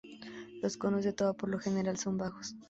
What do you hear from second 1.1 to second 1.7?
toba por lo